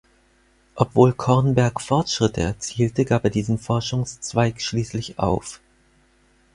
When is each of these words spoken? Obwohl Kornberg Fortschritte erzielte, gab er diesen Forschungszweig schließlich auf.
Obwohl 0.73 1.13
Kornberg 1.13 1.79
Fortschritte 1.79 2.41
erzielte, 2.41 3.05
gab 3.05 3.23
er 3.25 3.29
diesen 3.29 3.59
Forschungszweig 3.59 4.59
schließlich 4.59 5.19
auf. 5.19 5.59